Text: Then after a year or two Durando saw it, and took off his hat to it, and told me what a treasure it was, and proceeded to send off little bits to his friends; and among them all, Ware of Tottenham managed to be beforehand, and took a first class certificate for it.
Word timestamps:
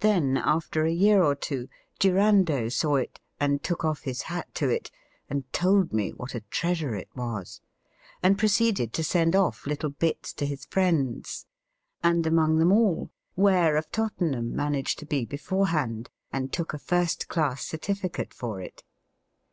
Then 0.00 0.36
after 0.36 0.84
a 0.84 0.90
year 0.90 1.22
or 1.22 1.36
two 1.36 1.68
Durando 2.00 2.68
saw 2.68 2.96
it, 2.96 3.20
and 3.38 3.62
took 3.62 3.84
off 3.84 4.00
his 4.02 4.22
hat 4.22 4.52
to 4.56 4.68
it, 4.68 4.90
and 5.30 5.44
told 5.52 5.92
me 5.92 6.10
what 6.10 6.34
a 6.34 6.40
treasure 6.50 6.96
it 6.96 7.06
was, 7.14 7.60
and 8.20 8.36
proceeded 8.36 8.92
to 8.94 9.04
send 9.04 9.36
off 9.36 9.64
little 9.64 9.90
bits 9.90 10.32
to 10.32 10.44
his 10.46 10.64
friends; 10.64 11.46
and 12.02 12.26
among 12.26 12.58
them 12.58 12.72
all, 12.72 13.10
Ware 13.36 13.76
of 13.76 13.92
Tottenham 13.92 14.56
managed 14.56 14.98
to 14.98 15.06
be 15.06 15.24
beforehand, 15.24 16.10
and 16.32 16.52
took 16.52 16.74
a 16.74 16.78
first 16.80 17.28
class 17.28 17.64
certificate 17.64 18.34
for 18.34 18.60
it. 18.60 18.82